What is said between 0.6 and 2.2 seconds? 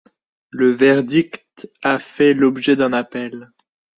verdict a